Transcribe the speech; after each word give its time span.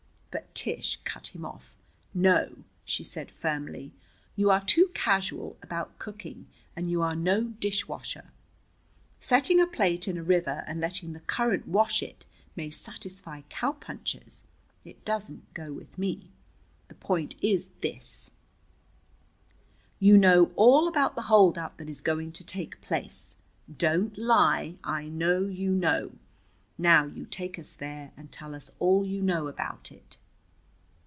But 0.33 0.55
Tish 0.55 0.97
cut 1.03 1.27
him 1.35 1.43
off. 1.43 1.75
"No," 2.13 2.59
she 2.85 3.03
said 3.03 3.29
firmly, 3.31 3.91
"you 4.37 4.49
are 4.49 4.63
too 4.63 4.87
casual 4.93 5.57
about 5.61 5.99
cooking. 5.99 6.47
And 6.73 6.89
you 6.89 7.01
are 7.01 7.17
no 7.17 7.43
dish 7.43 7.85
washer. 7.89 8.31
Setting 9.19 9.59
a 9.59 9.67
plate 9.67 10.07
in 10.07 10.15
a 10.17 10.23
river 10.23 10.63
and 10.67 10.79
letting 10.79 11.11
the 11.11 11.19
current 11.19 11.67
wash 11.67 12.01
it 12.01 12.25
may 12.55 12.69
satisfy 12.69 13.41
cow 13.49 13.73
punchers. 13.73 14.45
It 14.85 15.03
doesn't 15.03 15.53
go 15.53 15.73
with 15.73 15.97
me. 15.97 16.29
The 16.87 16.95
point 16.95 17.35
is 17.41 17.67
this: 17.81 18.31
You 19.99 20.17
know 20.17 20.53
all 20.55 20.87
about 20.87 21.15
the 21.15 21.23
holdup 21.23 21.75
that 21.75 21.89
is 21.89 21.99
going 21.99 22.31
to 22.33 22.43
take 22.45 22.79
place. 22.81 23.35
Don't 23.77 24.17
lie. 24.17 24.75
I 24.81 25.09
know 25.09 25.43
you 25.47 25.71
know. 25.71 26.13
Now, 26.77 27.03
you 27.05 27.25
take 27.25 27.59
us 27.59 27.73
there 27.73 28.13
and 28.15 28.31
tell 28.31 28.55
us 28.55 28.71
all 28.79 29.05
you 29.05 29.21
know 29.21 29.47
about 29.47 29.91
it." 29.91 30.15